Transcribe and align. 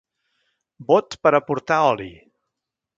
Bot 0.89 1.19
per 1.27 1.35
a 1.35 1.43
portar 1.51 1.81
oli. 1.93 2.13